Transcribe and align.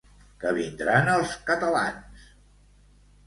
Que 0.43 0.53
vindran 0.55 1.11
els 1.15 1.35
catalans! 1.49 2.25